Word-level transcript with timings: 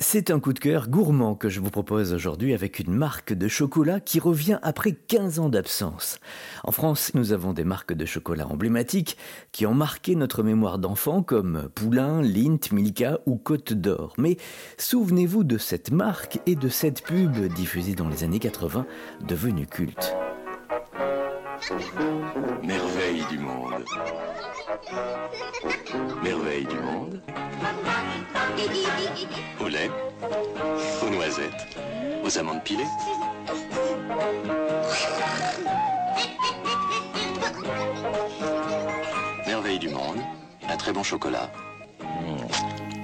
C'est 0.00 0.30
un 0.30 0.38
coup 0.38 0.52
de 0.52 0.60
cœur 0.60 0.88
gourmand 0.88 1.34
que 1.34 1.48
je 1.48 1.58
vous 1.58 1.72
propose 1.72 2.14
aujourd'hui 2.14 2.54
avec 2.54 2.78
une 2.78 2.94
marque 2.94 3.32
de 3.32 3.48
chocolat 3.48 3.98
qui 3.98 4.20
revient 4.20 4.60
après 4.62 4.92
15 4.92 5.40
ans 5.40 5.48
d'absence. 5.48 6.20
En 6.62 6.70
France, 6.70 7.14
nous 7.14 7.32
avons 7.32 7.52
des 7.52 7.64
marques 7.64 7.92
de 7.92 8.06
chocolat 8.06 8.46
emblématiques 8.46 9.16
qui 9.50 9.66
ont 9.66 9.74
marqué 9.74 10.14
notre 10.14 10.44
mémoire 10.44 10.78
d'enfant 10.78 11.24
comme 11.24 11.68
Poulain, 11.74 12.22
Lindt, 12.22 12.72
Milka 12.72 13.18
ou 13.26 13.38
Côte 13.38 13.72
d'Or. 13.72 14.14
Mais 14.18 14.36
souvenez-vous 14.78 15.42
de 15.42 15.58
cette 15.58 15.90
marque 15.90 16.38
et 16.46 16.54
de 16.54 16.68
cette 16.68 17.02
pub 17.02 17.52
diffusée 17.52 17.96
dans 17.96 18.08
les 18.08 18.22
années 18.22 18.38
80 18.38 18.86
devenue 19.26 19.66
culte. 19.66 20.14
Merveille 22.62 23.24
du 23.28 23.38
monde. 23.40 23.84
Merveille 26.22 26.66
du 26.66 26.76
monde. 26.76 27.20
Au 29.60 29.68
lait, 29.68 29.90
aux 31.02 31.10
noisettes, 31.10 31.78
aux 32.24 32.38
amandes 32.38 32.62
pilées. 32.64 32.84
Merveille 39.46 39.78
du 39.78 39.88
monde, 39.88 40.18
un 40.68 40.76
très 40.76 40.92
bon 40.92 41.02
chocolat. 41.02 41.50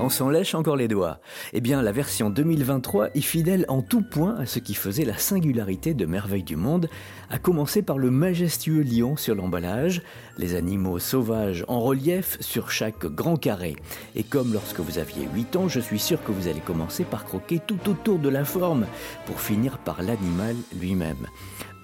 On 0.00 0.08
s'en 0.08 0.30
lèche 0.30 0.54
encore 0.54 0.76
les 0.76 0.88
doigts. 0.88 1.20
Eh 1.52 1.60
bien, 1.60 1.80
la 1.80 1.92
version 1.92 2.30
2023 2.30 3.10
est 3.14 3.20
fidèle 3.20 3.64
en 3.68 3.82
tout 3.82 4.02
point 4.02 4.36
à 4.36 4.46
ce 4.46 4.58
qui 4.58 4.74
faisait 4.74 5.04
la 5.04 5.16
singularité 5.16 5.94
de 5.94 6.06
Merveille 6.06 6.42
du 6.42 6.56
Monde, 6.56 6.88
à 7.30 7.38
commencer 7.38 7.82
par 7.82 7.98
le 7.98 8.10
majestueux 8.10 8.82
lion 8.82 9.16
sur 9.16 9.34
l'emballage, 9.34 10.02
les 10.38 10.54
animaux 10.54 10.98
sauvages 10.98 11.64
en 11.68 11.80
relief 11.80 12.36
sur 12.40 12.70
chaque 12.70 13.06
grand 13.06 13.36
carré. 13.36 13.76
Et 14.16 14.24
comme 14.24 14.52
lorsque 14.52 14.80
vous 14.80 14.98
aviez 14.98 15.28
8 15.34 15.56
ans, 15.56 15.68
je 15.68 15.80
suis 15.80 16.00
sûr 16.00 16.22
que 16.24 16.32
vous 16.32 16.48
allez 16.48 16.60
commencer 16.60 17.04
par 17.04 17.24
croquer 17.24 17.60
tout 17.64 17.88
autour 17.88 18.18
de 18.18 18.28
la 18.28 18.44
forme, 18.44 18.86
pour 19.26 19.40
finir 19.40 19.78
par 19.78 20.02
l'animal 20.02 20.56
lui-même. 20.80 21.28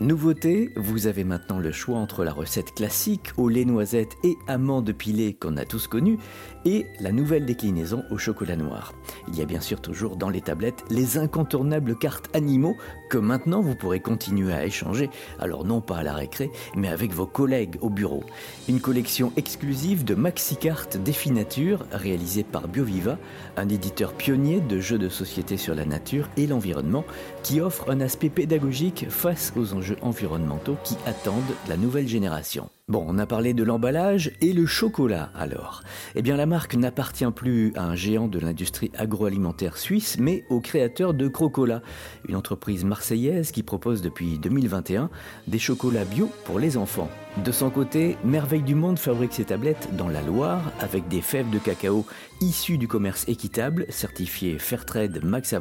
Nouveauté, 0.00 0.70
vous 0.76 1.08
avez 1.08 1.24
maintenant 1.24 1.58
le 1.58 1.72
choix 1.72 1.98
entre 1.98 2.22
la 2.22 2.32
recette 2.32 2.72
classique 2.72 3.32
au 3.36 3.48
lait 3.48 3.64
noisette 3.64 4.16
et 4.22 4.36
amandes 4.46 4.92
pilées 4.92 5.34
qu'on 5.34 5.56
a 5.56 5.64
tous 5.64 5.88
connu 5.88 6.18
et 6.64 6.86
la 7.00 7.10
nouvelle 7.10 7.44
déclinaison 7.44 8.04
au 8.12 8.16
chocolat 8.16 8.54
noir. 8.54 8.94
Il 9.26 9.36
y 9.36 9.42
a 9.42 9.44
bien 9.44 9.60
sûr 9.60 9.80
toujours 9.80 10.16
dans 10.16 10.30
les 10.30 10.40
tablettes 10.40 10.84
les 10.88 11.18
incontournables 11.18 11.98
cartes 11.98 12.30
animaux 12.32 12.76
que 13.10 13.18
maintenant 13.18 13.60
vous 13.60 13.74
pourrez 13.74 13.98
continuer 13.98 14.52
à 14.52 14.64
échanger, 14.64 15.10
alors 15.40 15.64
non 15.64 15.80
pas 15.80 15.96
à 15.96 16.02
la 16.04 16.14
récré, 16.14 16.52
mais 16.76 16.88
avec 16.88 17.12
vos 17.12 17.26
collègues 17.26 17.76
au 17.80 17.90
bureau. 17.90 18.22
Une 18.68 18.80
collection 18.80 19.32
exclusive 19.36 20.04
de 20.04 20.14
maxi-cartes 20.14 20.96
définature 20.96 21.86
réalisée 21.90 22.44
par 22.44 22.68
BioViva, 22.68 23.18
un 23.56 23.68
éditeur 23.68 24.12
pionnier 24.12 24.60
de 24.60 24.78
jeux 24.78 24.98
de 24.98 25.08
société 25.08 25.56
sur 25.56 25.74
la 25.74 25.86
nature 25.86 26.28
et 26.36 26.46
l'environnement 26.46 27.04
qui 27.42 27.60
offre 27.60 27.90
un 27.90 28.00
aspect 28.00 28.28
pédagogique 28.30 29.06
face 29.08 29.52
aux 29.56 29.74
enjeux 29.74 29.87
environnementaux 30.02 30.76
qui 30.84 30.96
attendent 31.06 31.42
la 31.68 31.76
nouvelle 31.76 32.08
génération. 32.08 32.70
Bon, 32.88 33.04
on 33.06 33.18
a 33.18 33.26
parlé 33.26 33.52
de 33.52 33.62
l'emballage 33.64 34.32
et 34.40 34.54
le 34.54 34.64
chocolat 34.64 35.28
alors. 35.34 35.82
Eh 36.14 36.22
bien 36.22 36.38
la 36.38 36.46
marque 36.46 36.74
n'appartient 36.74 37.30
plus 37.30 37.70
à 37.76 37.84
un 37.84 37.94
géant 37.94 38.28
de 38.28 38.38
l'industrie 38.38 38.90
agroalimentaire 38.96 39.76
suisse, 39.76 40.16
mais 40.18 40.46
au 40.48 40.60
créateur 40.60 41.12
de 41.12 41.28
Crocola, 41.28 41.82
une 42.26 42.34
entreprise 42.34 42.86
marseillaise 42.86 43.50
qui 43.50 43.62
propose 43.62 44.00
depuis 44.00 44.38
2021 44.38 45.10
des 45.48 45.58
chocolats 45.58 46.06
bio 46.06 46.30
pour 46.46 46.58
les 46.58 46.78
enfants. 46.78 47.10
De 47.44 47.52
son 47.52 47.68
côté, 47.68 48.16
Merveille 48.24 48.62
du 48.62 48.74
Monde 48.74 48.98
fabrique 48.98 49.34
ses 49.34 49.44
tablettes 49.44 49.94
dans 49.94 50.08
la 50.08 50.22
Loire 50.22 50.72
avec 50.80 51.08
des 51.08 51.20
fèves 51.20 51.50
de 51.50 51.58
cacao 51.58 52.06
issues 52.40 52.78
du 52.78 52.88
commerce 52.88 53.28
équitable, 53.28 53.84
certifié 53.90 54.58
Fairtrade 54.58 55.22
Max 55.22 55.54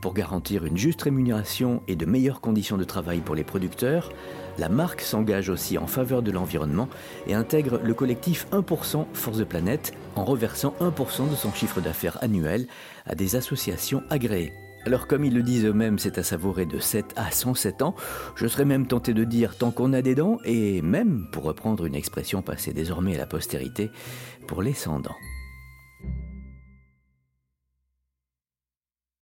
pour 0.00 0.14
garantir 0.14 0.64
une 0.64 0.76
juste 0.76 1.02
rémunération 1.02 1.82
et 1.86 1.94
de 1.94 2.06
meilleures 2.06 2.40
conditions 2.40 2.76
de 2.76 2.84
travail 2.84 3.20
pour 3.20 3.36
les 3.36 3.44
producteurs. 3.44 4.10
La 4.58 4.68
marque 4.68 5.00
s'engage 5.00 5.48
aussi 5.48 5.78
en 5.78 5.86
faveur 5.86 6.22
de 6.22 6.30
et 7.26 7.34
intègre 7.34 7.80
le 7.82 7.94
collectif 7.94 8.46
1% 8.52 9.06
Force 9.12 9.38
de 9.38 9.44
Planète 9.44 9.92
en 10.16 10.24
reversant 10.24 10.74
1% 10.80 11.30
de 11.30 11.36
son 11.36 11.52
chiffre 11.52 11.80
d'affaires 11.80 12.18
annuel 12.22 12.66
à 13.06 13.14
des 13.14 13.36
associations 13.36 14.02
agréées. 14.10 14.52
Alors 14.84 15.06
comme 15.06 15.24
ils 15.24 15.34
le 15.34 15.42
disent 15.42 15.64
eux-mêmes, 15.64 15.98
c'est 15.98 16.18
à 16.18 16.24
savourer 16.24 16.66
de 16.66 16.80
7 16.80 17.14
à 17.16 17.30
107 17.30 17.82
ans. 17.82 17.94
Je 18.34 18.48
serais 18.48 18.64
même 18.64 18.86
tenté 18.86 19.14
de 19.14 19.24
dire 19.24 19.56
tant 19.56 19.70
qu'on 19.70 19.92
a 19.92 20.02
des 20.02 20.16
dents, 20.16 20.38
et 20.44 20.82
même, 20.82 21.28
pour 21.30 21.44
reprendre 21.44 21.86
une 21.86 21.94
expression 21.94 22.42
passée 22.42 22.72
désormais 22.72 23.14
à 23.14 23.18
la 23.18 23.26
postérité, 23.26 23.90
pour 24.48 24.60
les 24.60 24.74
100 24.74 25.00
dents. 25.00 25.16